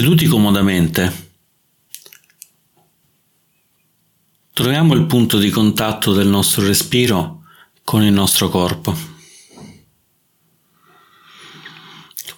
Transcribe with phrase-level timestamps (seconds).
[0.00, 1.32] Seduti comodamente,
[4.54, 7.42] troviamo il punto di contatto del nostro respiro
[7.84, 8.96] con il nostro corpo.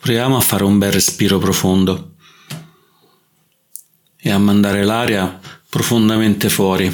[0.00, 2.16] Proviamo a fare un bel respiro profondo
[4.16, 6.92] e a mandare l'aria profondamente fuori.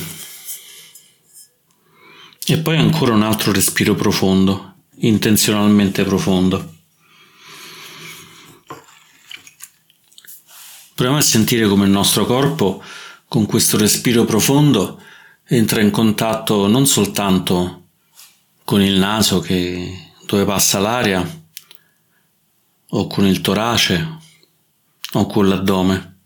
[2.44, 6.76] E poi ancora un altro respiro profondo, intenzionalmente profondo.
[10.98, 12.82] Proviamo a sentire come il nostro corpo,
[13.28, 15.00] con questo respiro profondo,
[15.44, 17.90] entra in contatto non soltanto
[18.64, 21.24] con il naso che, dove passa l'aria,
[22.88, 24.18] o con il torace,
[25.12, 26.18] o con l'addome,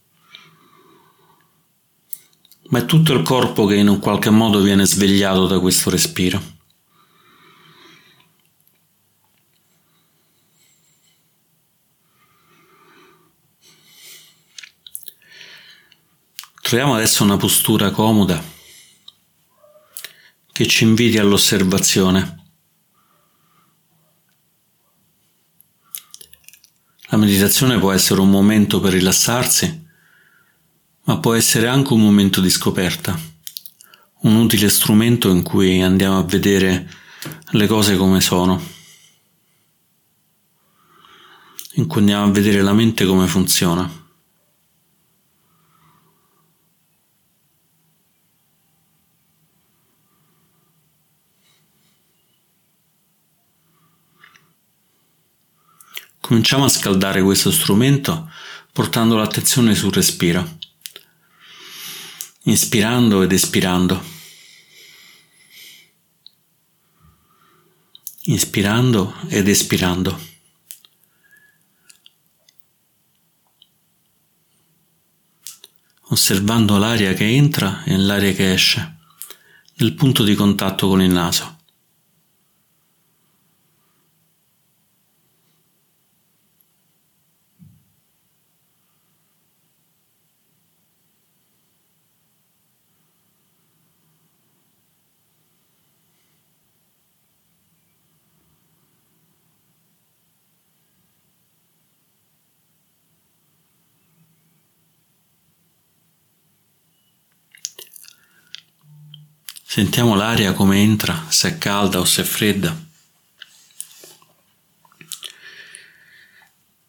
[2.71, 6.41] ma è tutto il corpo che in un qualche modo viene svegliato da questo respiro.
[16.73, 18.43] Troviamo adesso una postura comoda
[20.51, 22.45] che ci inviti all'osservazione.
[27.11, 29.87] La meditazione può essere un momento per rilassarsi,
[31.03, 33.21] ma può essere anche un momento di scoperta,
[34.21, 36.91] un utile strumento in cui andiamo a vedere
[37.51, 38.59] le cose come sono,
[41.75, 44.02] in cui andiamo a vedere la mente come funziona.
[56.33, 58.33] Cominciamo a scaldare questo strumento
[58.73, 60.57] portando l'attenzione sul respiro,
[62.45, 64.03] inspirando ed espirando.
[68.23, 70.19] Inspirando ed espirando.
[76.01, 79.01] Osservando l'aria che entra e l'aria che esce
[79.75, 81.62] nel punto di contatto con il naso.
[109.75, 112.79] Sentiamo l'aria come entra, se è calda o se è fredda.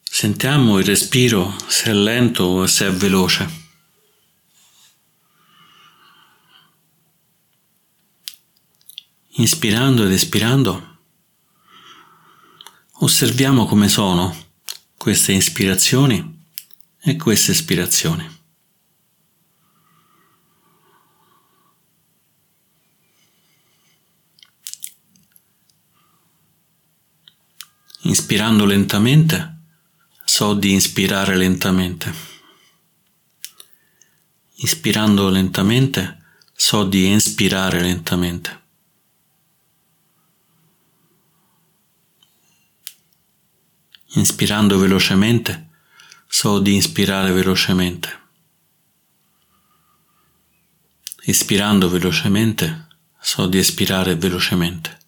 [0.03, 3.49] Sentiamo il respiro, se è lento o se è veloce.
[9.35, 10.97] Inspirando ed espirando,
[12.95, 14.35] osserviamo come sono
[14.97, 16.45] queste ispirazioni
[16.99, 18.41] e queste espirazioni.
[28.06, 29.59] Inspirando lentamente,
[30.25, 32.14] so di inspirare lentamente.
[34.56, 36.22] Ispirando lentamente,
[36.53, 38.62] so di inspirare lentamente.
[44.16, 45.70] Inspirando velocemente,
[46.28, 48.20] so di inspirare velocemente.
[51.22, 52.88] Ispirando velocemente,
[53.22, 55.03] so di espirare velocemente.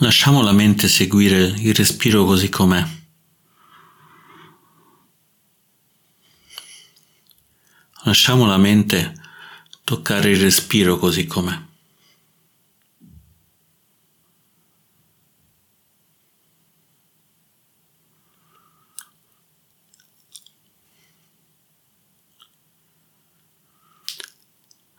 [0.00, 2.86] Lasciamo la mente seguire il respiro così com'è.
[8.02, 9.14] Lasciamo la mente
[9.84, 11.64] toccare il respiro così com'è.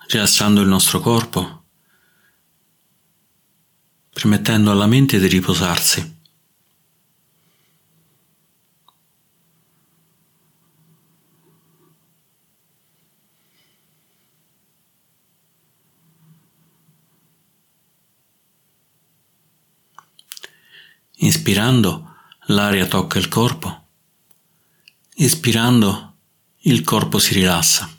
[0.07, 1.66] Rilassando il nostro corpo
[4.17, 6.15] permettendo alla mente di riposarsi.
[21.17, 22.15] Inspirando,
[22.47, 23.85] l'aria tocca il corpo.
[25.13, 26.15] Espirando,
[26.61, 27.96] il corpo si rilassa.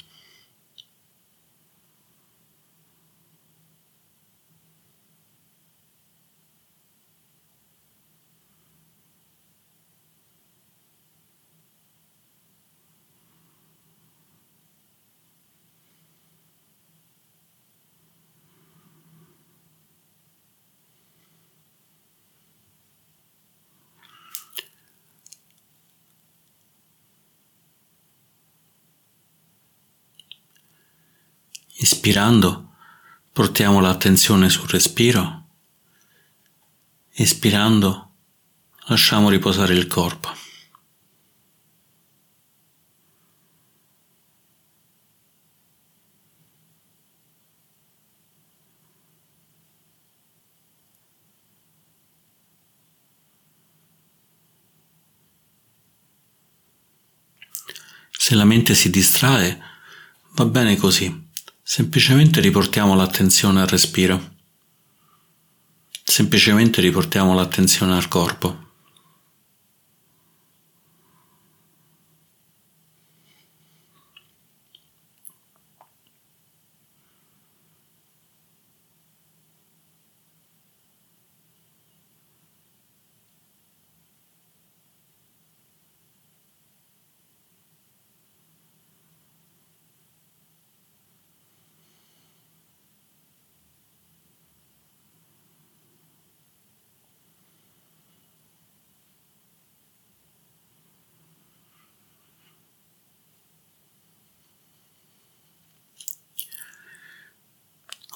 [32.09, 32.71] Ispirando,
[33.35, 35.49] portiamo l'attenzione sul respiro.
[37.11, 38.15] Espirando,
[38.87, 40.35] lasciamo riposare il corpo.
[58.11, 59.61] Se la mente si distrae,
[60.33, 61.28] va bene così.
[61.71, 64.37] Semplicemente riportiamo l'attenzione al respiro.
[66.03, 68.68] Semplicemente riportiamo l'attenzione al corpo.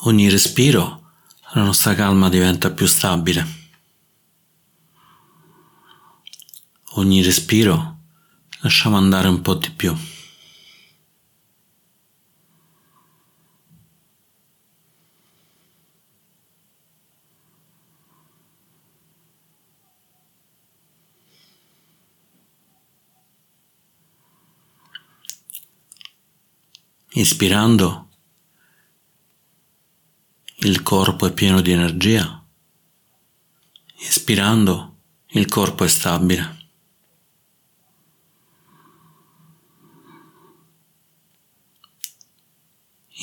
[0.05, 1.13] Ogni respiro
[1.55, 3.47] la nostra calma diventa più stabile.
[6.95, 7.99] Ogni respiro
[8.63, 9.97] lasciamo andare un po' di più.
[27.11, 28.12] Inspirando
[30.65, 32.41] il corpo è pieno di energia.
[33.99, 34.97] Espirando,
[35.31, 36.61] il corpo è stabile.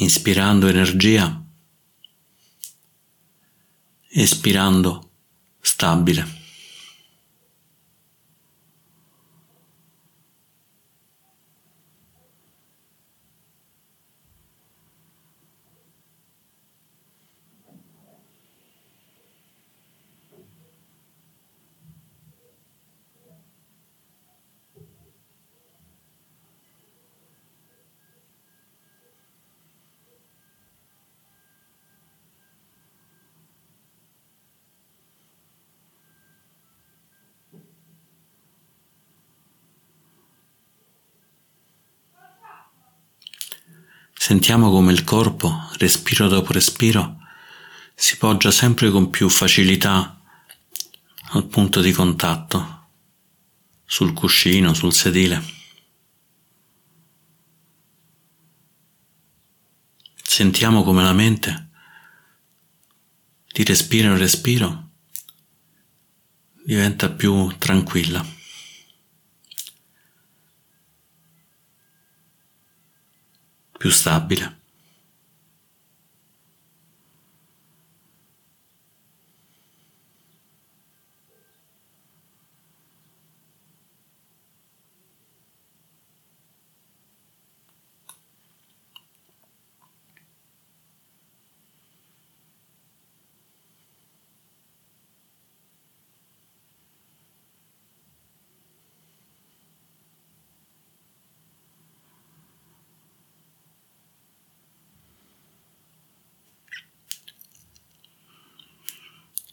[0.02, 1.42] Inspirando energia,
[4.10, 5.10] espirando
[5.62, 6.39] stabile.
[44.22, 47.20] Sentiamo come il corpo, respiro dopo respiro,
[47.96, 50.22] si poggia sempre con più facilità
[51.30, 52.90] al punto di contatto,
[53.86, 55.42] sul cuscino, sul sedile.
[60.22, 61.70] Sentiamo come la mente,
[63.54, 64.90] di respiro in respiro,
[66.66, 68.39] diventa più tranquilla.
[73.80, 74.59] Più stabile.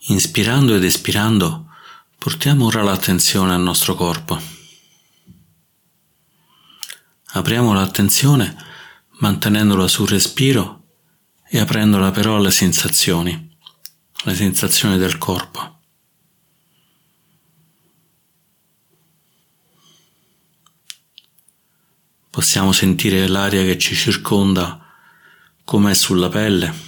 [0.09, 1.67] Inspirando ed espirando,
[2.17, 4.41] portiamo ora l'attenzione al nostro corpo.
[7.33, 8.57] Apriamo l'attenzione
[9.19, 10.85] mantenendola sul respiro
[11.49, 13.59] e aprendola però alle sensazioni,
[14.25, 15.81] alle sensazioni del corpo.
[22.31, 24.85] Possiamo sentire l'aria che ci circonda
[25.65, 26.86] come è sulla pelle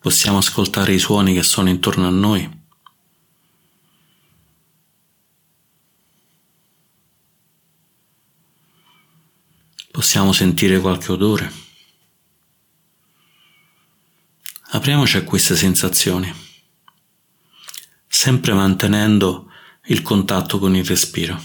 [0.00, 2.56] possiamo ascoltare i suoni che sono intorno a noi.
[9.90, 11.52] Possiamo sentire qualche odore.
[14.70, 16.32] Apriamoci a queste sensazioni,
[18.06, 19.50] sempre mantenendo
[19.86, 21.42] il contatto con il respiro,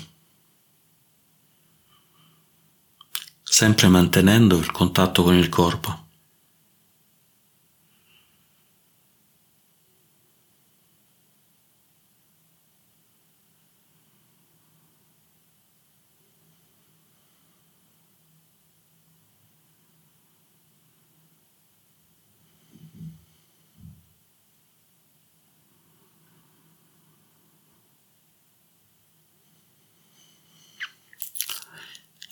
[3.42, 6.03] sempre mantenendo il contatto con il corpo.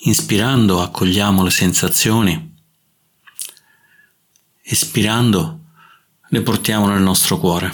[0.04, 2.56] Inspirando accogliamo le sensazioni,
[4.64, 5.66] espirando
[6.30, 7.72] le portiamo nel nostro cuore.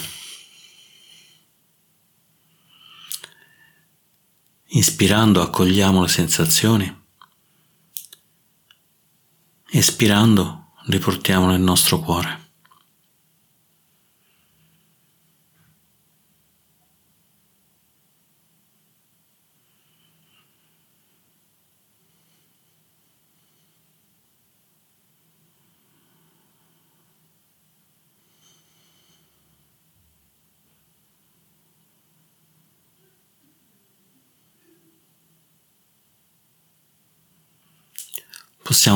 [4.71, 7.03] Inspirando accogliamo le sensazioni,
[9.69, 12.46] espirando le portiamo nel nostro cuore.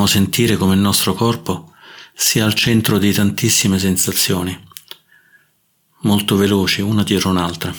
[0.01, 1.73] Possiamo sentire come il nostro corpo
[2.13, 4.67] sia al centro di tantissime sensazioni,
[6.01, 7.73] molto veloci, una dietro un'altra.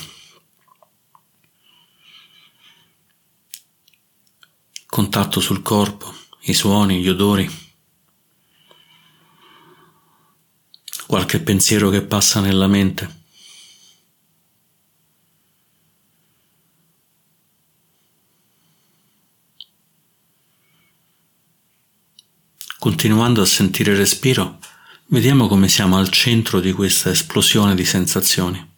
[4.86, 7.50] Contatto sul corpo, i suoni, gli odori,
[11.06, 13.21] qualche pensiero che passa nella mente.
[22.82, 24.58] Continuando a sentire il respiro,
[25.10, 28.71] vediamo come siamo al centro di questa esplosione di sensazioni.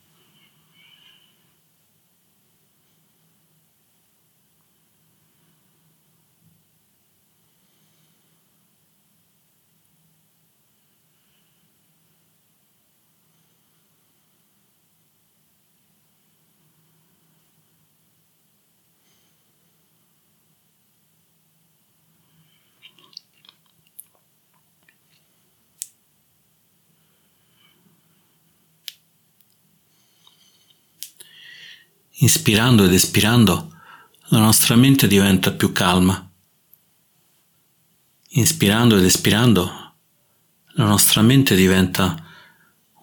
[32.25, 33.71] Inspirando ed espirando,
[34.29, 36.27] la nostra mente diventa più calma.
[38.29, 39.95] Inspirando ed espirando,
[40.77, 42.27] la nostra mente diventa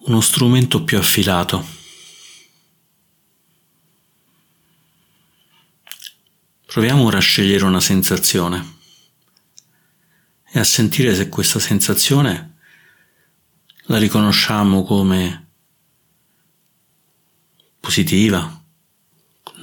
[0.06, 1.64] uno strumento più affilato.
[6.66, 8.78] Proviamo ora a scegliere una sensazione
[10.50, 12.56] e a sentire se questa sensazione
[13.82, 15.50] la riconosciamo come
[17.78, 18.56] positiva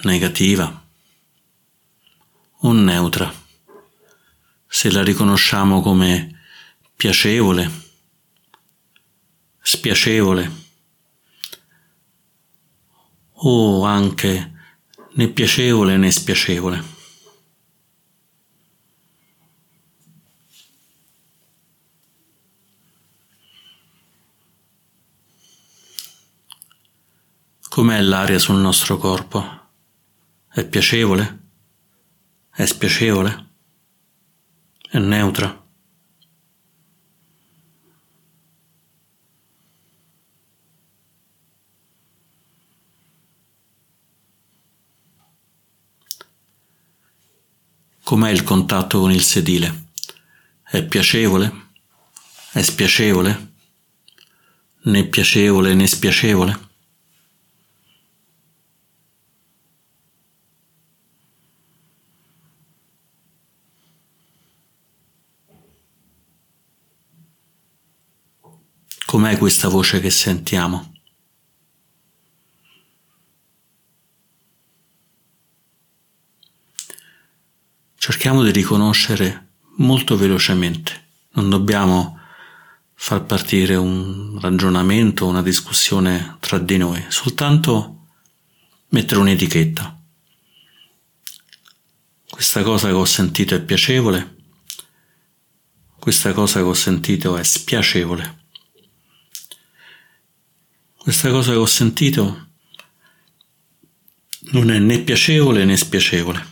[0.03, 0.87] negativa
[2.61, 3.33] o neutra,
[4.67, 6.39] se la riconosciamo come
[6.95, 7.71] piacevole,
[9.61, 10.67] spiacevole
[13.41, 14.51] o anche
[15.13, 16.97] né piacevole né spiacevole.
[27.69, 29.68] Com'è l'aria sul nostro corpo?
[30.59, 31.39] È piacevole?
[32.53, 33.51] È spiacevole?
[34.89, 35.65] È neutra?
[48.03, 49.85] Com'è il contatto con il sedile?
[50.61, 51.69] È piacevole?
[52.51, 53.53] È spiacevole?
[54.81, 56.68] Né piacevole né spiacevole?
[69.09, 70.93] Com'è questa voce che sentiamo?
[77.95, 82.19] Cerchiamo di riconoscere molto velocemente, non dobbiamo
[82.93, 88.09] far partire un ragionamento, una discussione tra di noi, soltanto
[88.89, 90.03] mettere un'etichetta.
[92.29, 94.35] Questa cosa che ho sentito è piacevole,
[95.97, 98.38] questa cosa che ho sentito è spiacevole.
[100.99, 102.47] Questa cosa che ho sentito
[104.51, 106.48] non è né piacevole né spiacevole.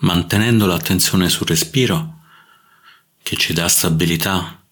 [0.00, 2.20] Mantenendo l'attenzione sul respiro
[3.22, 4.64] che ci dà stabilità,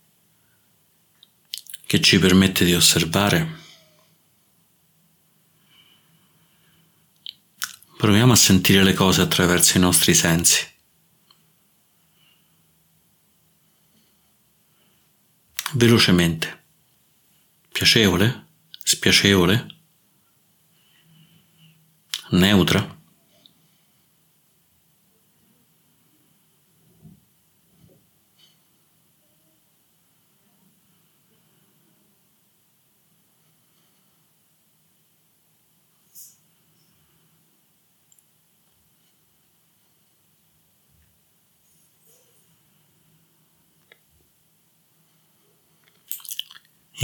[1.86, 3.62] che ci permette di osservare.
[7.96, 10.72] Proviamo a sentire le cose attraverso i nostri sensi.
[15.72, 16.64] Velocemente.
[17.72, 18.46] Piacevole?
[18.82, 19.66] Spiacevole?
[22.30, 22.93] Neutra?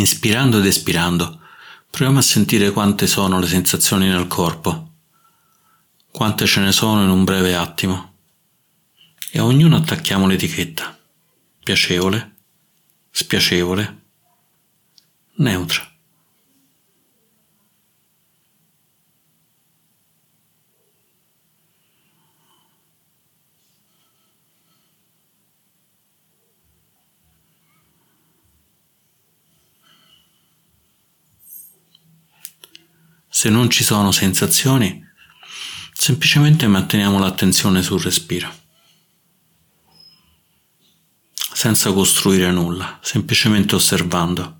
[0.00, 1.40] Inspirando ed espirando,
[1.90, 4.92] proviamo a sentire quante sono le sensazioni nel corpo,
[6.10, 8.14] quante ce ne sono in un breve attimo.
[9.30, 10.98] E a ognuno attacchiamo l'etichetta.
[11.62, 12.36] Piacevole,
[13.10, 14.02] spiacevole,
[15.34, 15.86] neutra.
[33.40, 35.02] Se non ci sono sensazioni,
[35.94, 38.52] semplicemente manteniamo l'attenzione sul respiro,
[41.50, 44.59] senza costruire nulla, semplicemente osservando.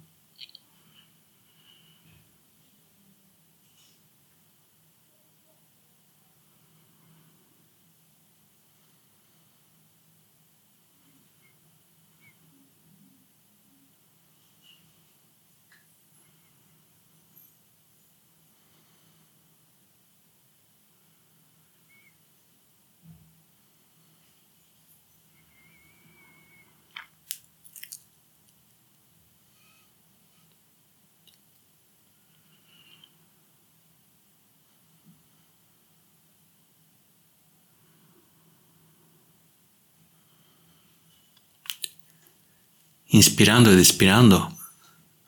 [43.13, 44.57] Inspirando ed espirando,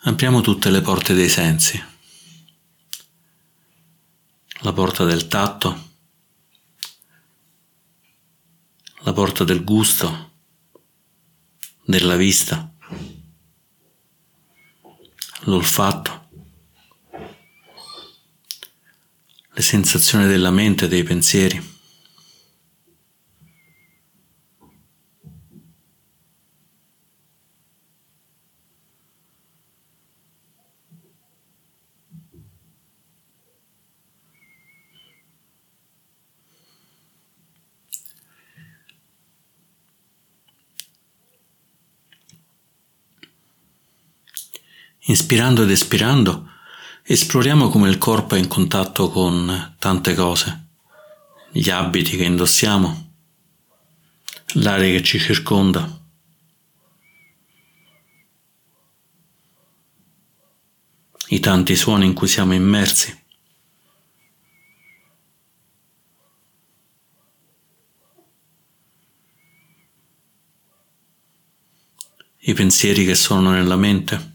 [0.03, 1.83] apriamo tutte le porte dei sensi.
[4.61, 5.91] La porta del tatto,
[9.01, 10.31] la porta del gusto,
[11.85, 12.73] della vista,
[15.41, 16.29] l'olfatto,
[19.55, 21.72] le sensazioni della mente e dei pensieri.
[45.07, 46.49] Inspirando ed espirando,
[47.03, 50.69] esploriamo come il corpo è in contatto con tante cose,
[51.51, 53.13] gli abiti che indossiamo,
[54.55, 56.01] l'aria che ci circonda.
[61.33, 63.21] i tanti suoni in cui siamo immersi.
[72.45, 74.32] I pensieri che sono nella mente.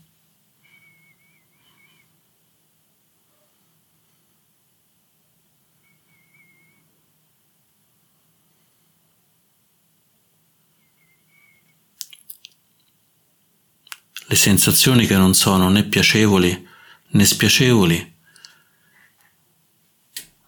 [14.30, 16.68] Le sensazioni che non sono né piacevoli
[17.10, 18.16] né spiacevoli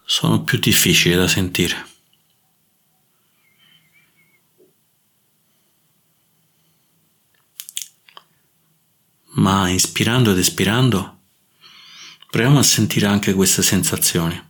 [0.03, 1.87] sono più difficili da sentire.
[9.35, 11.21] Ma ispirando ed espirando,
[12.29, 14.48] proviamo a sentire anche queste sensazioni.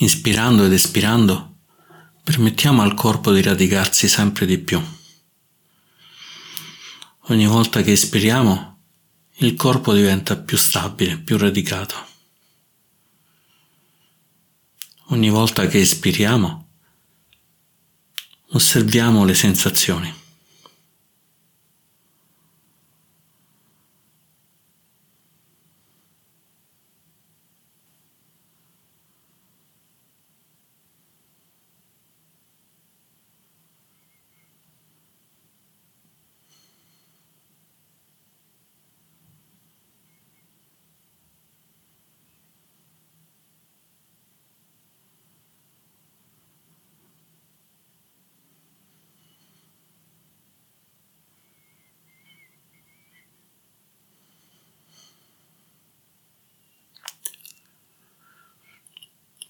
[0.00, 1.56] Inspirando ed espirando,
[2.22, 4.80] permettiamo al corpo di radicarsi sempre di più.
[7.30, 8.82] Ogni volta che espiriamo,
[9.40, 12.06] il corpo diventa più stabile, più radicato.
[15.08, 16.68] Ogni volta che espiriamo,
[18.50, 20.14] osserviamo le sensazioni.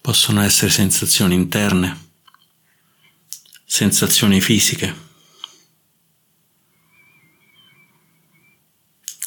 [0.09, 2.09] Possono essere sensazioni interne,
[3.63, 4.91] sensazioni fisiche,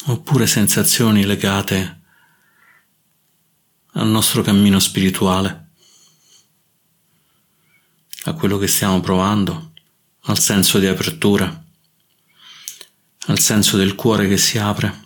[0.07, 2.01] oppure sensazioni legate
[3.93, 5.69] al nostro cammino spirituale,
[8.23, 9.71] a quello che stiamo provando,
[10.23, 11.63] al senso di apertura,
[13.27, 15.02] al senso del cuore che si apre.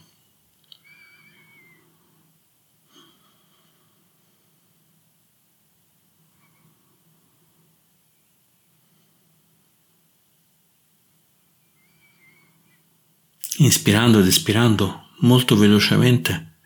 [13.68, 16.60] Inspirando ed espirando molto velocemente,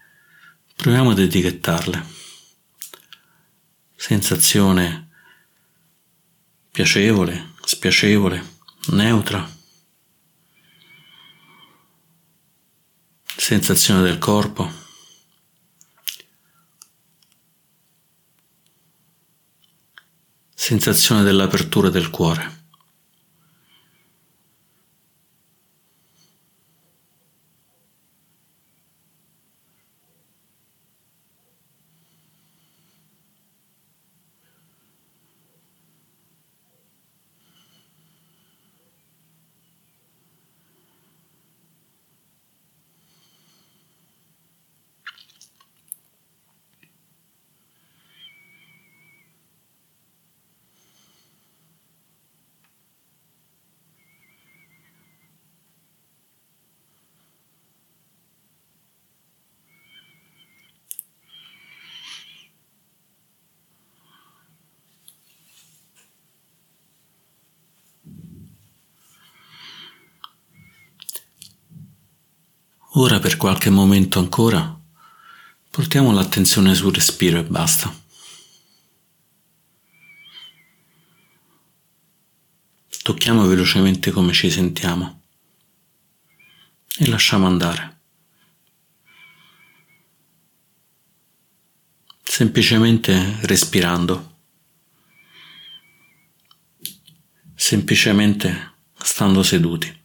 [0.75, 2.05] proviamo ad etichettarle.
[3.95, 5.09] Sensazione
[6.69, 8.59] piacevole, spiacevole,
[8.89, 9.49] neutra.
[13.35, 14.71] Sensazione del corpo.
[20.53, 22.60] Sensazione dell'apertura del cuore.
[72.95, 74.77] Ora per qualche momento ancora
[75.69, 77.93] portiamo l'attenzione sul respiro e basta.
[83.01, 85.21] Tocchiamo velocemente come ci sentiamo
[86.97, 88.01] e lasciamo andare.
[92.23, 94.39] Semplicemente respirando,
[97.55, 100.00] semplicemente stando seduti.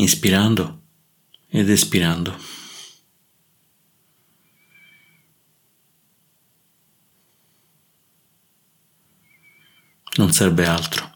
[0.00, 0.82] Inspirando
[1.48, 2.36] ed espirando.
[10.16, 11.09] Non serve altro.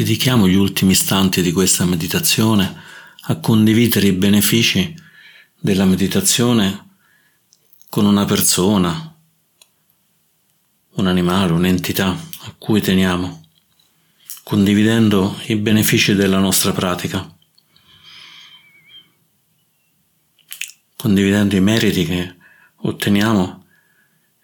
[0.00, 2.74] Dedichiamo gli ultimi istanti di questa meditazione
[3.24, 4.94] a condividere i benefici
[5.58, 6.94] della meditazione
[7.90, 9.14] con una persona
[10.92, 13.44] un animale, un'entità a cui teniamo,
[14.42, 17.36] condividendo i benefici della nostra pratica,
[20.96, 22.36] condividendo i meriti che
[22.76, 23.66] otteniamo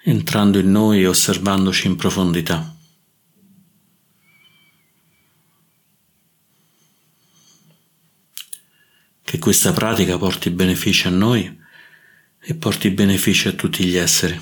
[0.04, 2.75] entrando in noi e osservandoci in profondità.
[9.26, 11.60] Che questa pratica porti benefici a noi
[12.38, 14.40] e porti benefici a tutti gli esseri.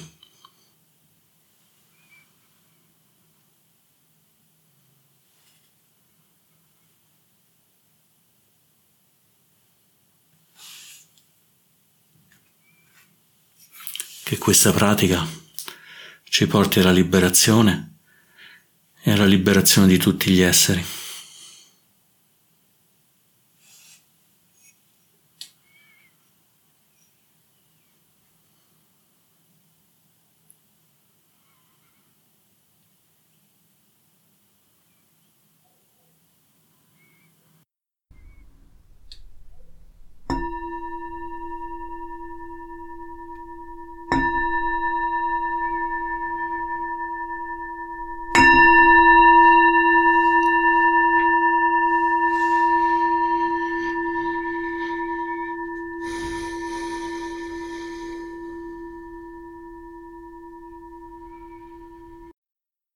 [14.22, 15.26] Che questa pratica
[16.24, 18.00] ci porti alla liberazione
[19.00, 21.03] e alla liberazione di tutti gli esseri.